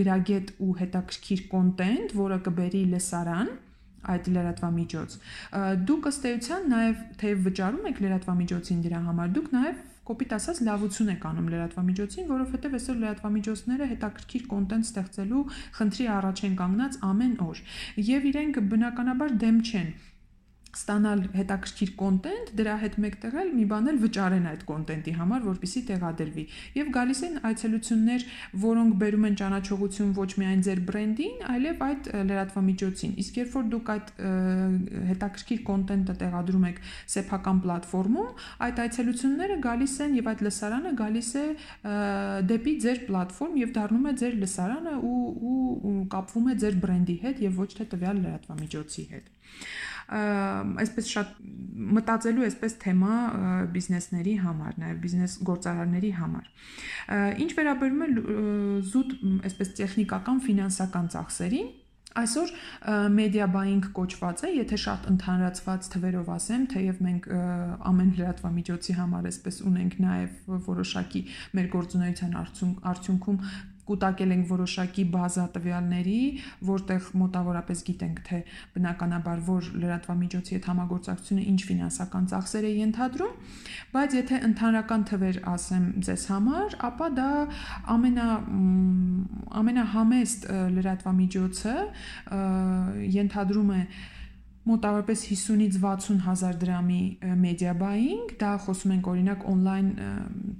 գրագետ 0.00 0.52
ու 0.66 0.74
հետաքրքիր 0.80 1.42
կոնտենտ, 1.52 2.14
որը 2.16 2.38
կբերի 2.46 2.82
լսարան, 2.94 3.50
այդ 4.06 4.30
լրատվամիջոց։ 4.36 5.14
Դուք 5.86 6.08
ըստ 6.10 6.26
էության 6.30 6.66
նաև 6.72 7.04
թեև 7.20 7.44
վճարում 7.46 7.86
եք 7.90 8.00
լրատվամիջոցին 8.06 8.82
դրա 8.86 9.00
համար, 9.06 9.30
դուք 9.36 9.48
նաև 9.56 9.84
կոպիտ 10.06 10.34
ասած 10.36 10.58
լավություն 10.66 11.08
եք 11.16 11.24
անում 11.26 11.48
լրատվամիջոցին, 11.52 12.26
որովհետև 12.30 12.76
այսօր 12.78 12.98
լրատվամիջոցները 13.02 13.88
հետաքրքիր 13.92 14.44
կոնտենտ 14.52 14.86
ստեղծելու 14.86 15.42
խնդրի 15.78 16.06
առաջ 16.16 16.42
են 16.46 16.54
կանգնած 16.60 16.98
ամեն 17.10 17.34
օր։ 17.46 17.62
Եվ 18.06 18.28
իրենք 18.30 18.60
բնականաբար 18.76 19.34
դեմ 19.42 19.58
չեն 19.66 19.90
ստանալ 20.76 21.22
հետաքրքիր 21.36 21.90
կոնտենտ, 22.00 22.50
դրա 22.60 22.74
հետ 22.82 22.96
մեկտեղել 23.06 23.52
մի 23.56 23.64
բան 23.70 23.90
էլ 23.92 24.00
վճարեն 24.02 24.48
այդ 24.50 24.64
կոնտենտի 24.70 25.14
համար, 25.16 25.44
որպեսզի 25.46 25.82
տեղադրվի։ 25.90 26.44
Եվ 26.76 26.90
գալիս 26.96 27.20
են 27.26 27.38
այցելություններ, 27.50 28.26
որոնք 28.66 28.96
բերում 29.02 29.26
են 29.26 29.38
ճանաչողություն 29.40 30.12
ոչ 30.16 30.30
միայն 30.42 30.64
ձեր 30.66 30.82
բրենդին, 30.90 31.36
այլև 31.56 31.84
այդ 31.86 32.10
լրատվամիջոցին։ 32.30 33.16
Իսկ 33.24 33.40
երբ 33.40 33.56
որ 33.56 33.70
դուք 33.76 33.90
այդ 33.96 34.12
հետաքրքիր 35.10 35.60
կոնտենտը 35.70 36.16
տեղադրում 36.22 36.66
եք 36.70 36.80
սեփական 37.16 37.62
պլատֆորմում, 37.66 38.30
այդ 38.66 38.82
այցելությունները 38.86 39.58
գալիս 39.66 39.96
են 40.06 40.16
եւ 40.20 40.30
այդ 40.32 40.44
լսարանը 40.46 40.94
գալիս 41.00 41.30
է 41.36 41.46
դեպի 42.52 42.74
ձեր 42.86 43.02
պլատֆորմ 43.06 43.58
եւ 43.62 43.74
դառնում 43.76 44.06
է 44.06 44.14
ձեր 44.22 44.38
լսարանը 44.44 44.94
ու 45.06 45.16
ու 45.46 45.96
կապվում 46.12 46.50
է 46.52 46.54
ձեր 46.62 46.78
բրենդի 46.84 47.16
հետ 47.24 47.42
եւ 47.46 47.60
ոչ 47.62 47.70
թե 47.76 47.88
տվյալ 47.94 48.22
լրատվամիջոցի 48.26 49.04
հետ 49.12 49.34
այսպես 50.06 51.08
շատ 51.12 51.32
մտածելու 51.96 52.44
այսպես 52.46 52.76
թեմա 52.82 53.16
բիզնեսների 53.72 54.34
համար, 54.42 54.76
նաև 54.82 55.00
բիզնես 55.02 55.34
գործարարների 55.48 56.12
համար։ 56.20 56.52
Ինչ 57.46 57.50
վերաբերում 57.58 58.04
է 58.06 58.08
զուտ 58.92 59.16
այսպես 59.50 59.74
տեխնիկական 59.80 60.40
ֆինանսական 60.46 61.10
ծախսերին, 61.16 61.74
Այսօր 62.16 62.52
media 63.12 63.44
buying 63.52 63.82
կոչված 63.92 64.42
է, 64.46 64.50
եթե 64.56 64.76
շատ 64.80 65.08
ընդհանրացված 65.10 65.88
թվերով 65.92 66.30
ասեմ, 66.32 66.62
թեև 66.72 67.02
մենք 67.04 67.26
ամեն 67.90 68.12
լրատվամիջոցի 68.16 68.96
համար 68.96 69.28
այսպես 69.30 69.60
ունենք 69.68 69.98
նաև 70.06 70.56
որոշակի 70.70 71.22
մեր 71.58 71.68
գործունեության 71.76 72.38
արդյունքում 72.40 73.40
կուտակել 73.86 74.34
ենք 74.36 74.46
որոշակի 74.50 75.04
բազա 75.14 75.44
տվյալների, 75.56 76.20
որտեղ 76.70 77.10
մոտավորապես 77.22 77.82
գիտենք, 77.86 78.22
թե 78.26 78.40
բնականաբար 78.76 79.42
որ 79.46 79.68
լրատվամիջոցի 79.82 80.56
հետ 80.56 80.68
համագործակցությունը 80.70 81.46
ինչ 81.52 81.60
ֆինանսական 81.70 82.28
ծախսեր 82.32 82.66
է 82.66 82.72
ենթադրում, 82.80 83.38
բայց 83.94 84.18
եթե 84.20 84.40
ընդհանրական 84.50 85.06
թվեր 85.12 85.40
ասեմ 85.54 85.86
ձեզ 86.06 86.26
համար, 86.32 86.76
ապա 86.90 87.08
դա 87.16 87.30
ամենա 87.96 88.28
ամենահամեստ 89.62 90.50
լրատվամիջոցը 90.76 91.76
ենթադրում 93.16 93.72
է 93.76 93.80
մոտավորապես 94.66 95.20
50-ից 95.30 95.76
60 95.82 96.22
հազար 96.26 96.56
դրամի 96.62 97.00
մեդիա 97.42 97.74
buying, 97.78 98.32
դա 98.40 98.50
խոսում 98.64 98.94
ենք 98.96 99.10
օրինակ 99.12 99.44
on-line 99.52 100.08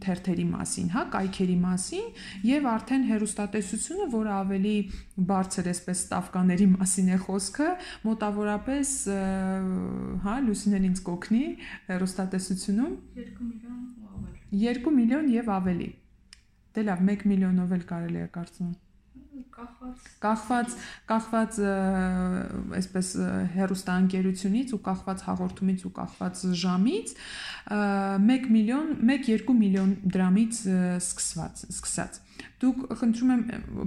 թերթերի 0.04 0.46
մասին, 0.52 0.92
հա, 0.94 1.02
կայքերի 1.16 1.56
մասին 1.64 2.06
եւ 2.46 2.68
արդեն 2.72 3.06
հերոստատեսությունը, 3.10 4.08
որը 4.14 4.32
ավելի 4.36 4.76
բարձր 5.32 5.70
էսպես 5.74 6.04
ստավկաների 6.06 6.70
մասին 6.76 7.12
է 7.16 7.20
խոսքը, 7.26 7.68
մոտավորապես 8.06 8.94
հա, 10.26 10.38
Լուսինեն 10.46 10.88
ինձ 10.92 11.04
կօգնի 11.10 11.44
հերոստատեսությունում 11.90 12.96
2 13.18 13.28
միլիոն 13.50 13.84
ու 14.06 14.10
ավելի։ 14.16 14.66
2 14.70 14.96
միլիոն 15.02 15.30
եւ 15.34 15.54
ավելի։ 15.58 15.92
Դե 16.76 16.90
լավ, 16.90 17.06
1 17.16 17.30
միլիոնով 17.32 17.78
էլ 17.80 17.86
կարելի 17.90 18.22
է 18.22 18.32
կարծում 18.36 18.74
կախված 19.56 20.08
կախված 20.20 20.74
կախված 21.10 21.58
այսպես 22.80 23.12
հերոստանգերությունից 23.56 24.74
ու 24.76 24.80
կախված 24.88 25.24
հաղորդումից 25.28 25.86
ու 25.88 25.92
կախված 25.96 26.42
ժամից 26.62 27.14
1 27.76 28.50
միլիոն 28.56 28.92
1-2 29.16 29.56
միլիոն 29.62 29.96
դրամից 30.16 30.60
սկսված 31.00 31.64
սկսած 31.72 32.20
Դուք 32.56 32.78
խնդրում 33.00 33.32
եմ 33.34 33.42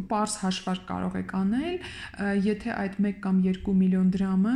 པարս 0.09 0.33
հաշվարկ 0.43 0.83
կարող 0.89 1.15
եք 1.19 1.31
անել, 1.39 1.77
եթե 2.45 2.73
այդ 2.75 2.97
1 3.01 3.15
կամ 3.23 3.39
2 3.45 3.73
միլիոն 3.79 4.09
դրամը 4.13 4.55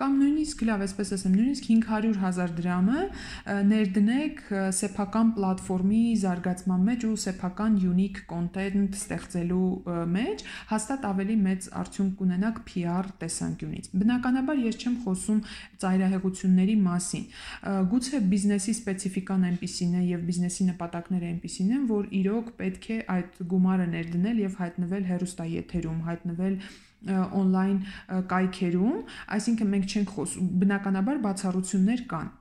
կամ 0.00 0.16
նույնիսկ 0.18 0.64
լավ, 0.68 0.82
այսպես 0.88 1.12
ասեմ, 1.18 1.36
նույնիսկ 1.38 1.68
500.000 1.68 2.56
դրամը 2.58 3.04
ներդնեք 3.68 4.42
սեփական 4.78 5.30
պլատֆորմի 5.38 6.02
զարգացման 6.24 6.84
մեջ 6.88 7.06
ու 7.08 7.14
սեփական 7.22 7.78
unique 7.86 8.24
content 8.30 8.98
ստեղծելու 8.98 9.70
մեջ, 10.18 10.44
հաստատ 10.72 11.06
ավելի 11.08 11.36
մեծ 11.46 11.70
արդյունք 11.82 12.18
կունենաք 12.18 12.60
PR 12.68 13.10
տեսանկյունից։ 13.22 13.90
Բնականաբար 14.02 14.62
ես 14.66 14.78
չեմ 14.82 14.98
խոսում 15.06 15.40
ծայրահեղությունների 15.82 16.76
մասին։ 16.82 17.24
Գուցե 17.92 18.22
բիզնեսի 18.32 18.74
սպეციფიკան 18.78 19.46
այնպիսին 19.48 19.96
է 19.98 20.04
եւ 20.08 20.26
բիզնեսի 20.28 20.68
նպատակները 20.72 21.30
այնպիսին 21.32 21.72
են, 21.78 21.86
որ 21.88 22.08
իրոք 22.18 22.50
պետք 22.68 22.90
է 22.94 22.98
այդ 23.16 23.40
գումարը 23.54 23.88
ներդնել 23.98 24.42
եւ 24.44 24.58
հայտնվել 24.62 25.08
հերոստաեթերում, 25.12 26.02
հայտնվել 26.08 26.58
on-line 27.08 27.80
կայքերում, 28.30 28.98
այսինքն 29.38 29.72
մենք 29.74 29.92
չենք 29.94 30.14
խոսում 30.18 30.52
բնականաբար 30.62 31.24
բացառություններ 31.28 32.04
կան 32.12 32.36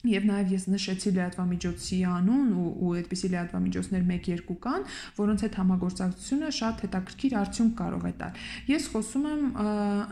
Եվ 0.00 0.24
նաև 0.24 0.52
ես 0.54 0.62
նշեցի 0.72 1.10
լրատվամիջոցի 1.12 1.96
անուն 2.08 2.52
ու 2.56 2.68
ու 2.80 2.92
այդպիսի 3.00 3.28
լրատվամիջոցներ 3.34 4.04
1-2 4.14 4.54
կան, 4.64 4.86
որոնց 5.18 5.42
հետ 5.44 5.58
համագործակցությունը 5.60 6.52
շատ 6.56 6.84
հետաքրքիր 6.84 7.34
արդյունք 7.40 7.74
կարող 7.80 8.06
է 8.08 8.12
տալ։ 8.22 8.38
Ես 8.70 8.86
խոսում 8.94 9.26
եմ 9.30 9.42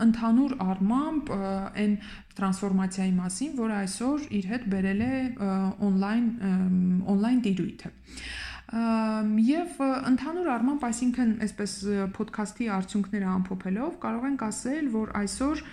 ընդհանուր 0.05 0.53
առմամբ 0.67 1.31
այն 1.39 1.95
տրանսֆորմացիայի 2.37 3.15
մասին, 3.17 3.55
որը 3.57 3.79
այսօր 3.79 4.27
իր 4.37 4.51
հետ 4.53 4.69
բերել 4.75 5.01
է 5.09 5.13
on-line 5.89 6.29
on-line 7.09 7.41
տիրույթը 7.49 7.91
եւ 8.69 9.79
ընդհանուր 9.81 10.49
առմամբ, 10.55 10.83
այսինքն 10.89 11.31
այսպես 11.45 11.71
ոդքասթի 12.19 12.67
արդյունքները 12.75 13.29
ամփոփելով 13.35 13.95
կարող 14.03 14.27
ենք 14.29 14.43
ասել, 14.49 14.91
որ 14.93 15.15
այսօր 15.23 15.63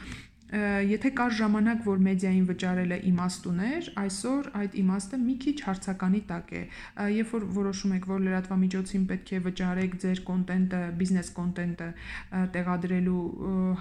եթե 0.46 1.10
կար 1.18 1.32
ժամանակ, 1.34 1.80
որ 1.82 2.02
մեդիային 2.06 2.44
վճարելը 2.46 2.96
իմաստ 3.08 3.46
ուներ, 3.50 3.86
այսօր 3.98 4.48
այդ 4.60 4.76
իմաստը 4.78 5.18
մի 5.22 5.34
քիչ 5.42 5.54
հարցականի 5.66 6.20
տակ 6.28 6.52
է։ 6.54 6.60
Երբ 7.16 7.32
որ 7.34 7.46
որոշում 7.56 7.94
եք, 7.96 8.06
որ 8.12 8.22
լրատվամիջոցին 8.26 9.06
պետք 9.10 9.32
է 9.34 9.40
վճարեք 9.46 9.96
ձեր 10.06 10.22
կոնտենտը, 10.30 10.82
բիզնես 11.02 11.30
կոնտենտը 11.40 11.88
տեղադրելու 12.54 13.24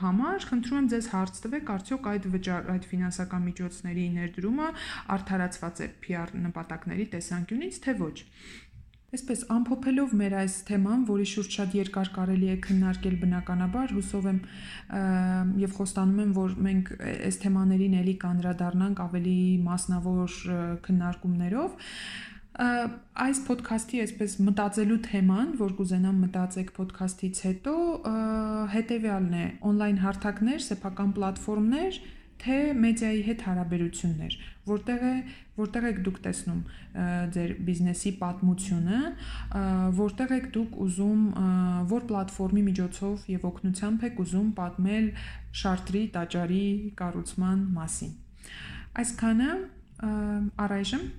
համար, 0.01 0.49
խնդրում 0.49 0.81
եմ 0.81 0.89
ձեզ 0.95 1.09
հարց 1.13 1.41
տվեք, 1.45 1.71
արդյոք 1.75 2.09
այդ 2.15 2.29
վճար 2.33 2.69
այդ 2.73 2.89
ֆինանսական 2.95 3.45
միջոցների 3.45 4.05
ներդրումը 4.17 4.69
արդարացված 5.15 5.85
է 5.85 5.89
PR 6.01 6.37
նպատակների 6.49 7.09
տեսանկյունից, 7.13 7.81
թե 7.85 7.99
ոչ։ 8.01 8.15
Այսպես 9.13 9.41
ամփոփելով 9.53 10.13
մեր 10.17 10.33
այս 10.41 10.55
թեման, 10.67 11.03
որի 11.07 11.25
շուրջ 11.29 11.57
շատ 11.59 11.75
երկար 11.77 12.09
կարելի 12.15 12.47
է 12.51 12.55
քննարկել 12.65 13.17
բնականաբար, 13.21 13.93
հուսով 13.95 14.29
եմ 14.31 14.39
եւ 15.61 15.75
խոստանում 15.77 16.21
եմ, 16.25 16.31
որ 16.35 16.55
մենք 16.67 16.91
այս 17.15 17.39
թեմաներին 17.45 17.97
ելի 18.01 18.15
կանրադառնանք 18.25 19.03
ավելի 19.05 19.39
մասնավոր 19.69 20.39
քննարկումներով 20.89 21.77
այս 22.55 23.39
ոդքասթի 23.49 24.01
այսպես 24.05 24.35
մտածելու 24.47 24.99
թեման, 25.09 25.47
որ 25.59 25.73
կուզենամ 25.75 26.21
մտածեք 26.23 26.69
ոդքասթից 26.77 27.41
հետո, 27.45 27.73
հետեւյալն 28.71 29.33
է. 29.35 29.45
on-line 29.59 29.99
հարթակներ, 29.99 30.61
սեփական 30.63 31.11
պլատֆորմներ, 31.17 31.99
թե 32.43 32.57
մեդիայի 32.83 33.21
հետ 33.25 33.43
հարաբերություններ, 33.45 34.37
որտեղ 34.69 35.05
է 35.05 35.13
որտեղ 35.55 35.87
եք 35.89 35.99
դուք 36.05 36.17
տեսնում 36.25 36.59
ձեր 37.35 37.51
բիզնեսի 37.67 38.11
պատմությունը, 38.21 38.99
որտեղ 39.99 40.33
եք 40.35 40.49
դուք 40.57 40.75
ուզում 40.85 41.23
որ 41.93 42.05
պլատֆորմի 42.11 42.65
միջոցով 42.67 43.29
եւ 43.35 43.47
օգնությամբ 43.51 44.05
եք 44.09 44.21
ուզում 44.25 44.51
պատմել 44.59 45.09
շարտրի 45.63 46.03
տաճարի 46.19 46.65
կառուցման 46.99 47.65
մասին։ 47.79 48.13
Այսքանը 49.05 49.51
առայժմ 50.65 51.11